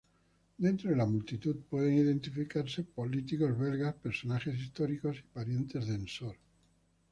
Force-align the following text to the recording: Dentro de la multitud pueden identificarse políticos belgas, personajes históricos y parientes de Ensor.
Dentro 0.57 0.89
de 0.89 0.95
la 0.95 1.05
multitud 1.05 1.57
pueden 1.69 1.93
identificarse 1.95 2.81
políticos 2.83 3.55
belgas, 3.55 3.93
personajes 4.01 4.59
históricos 4.59 5.19
y 5.19 5.21
parientes 5.31 5.85
de 5.85 5.93
Ensor. 5.93 6.35